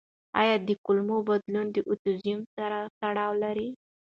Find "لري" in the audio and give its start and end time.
3.43-3.69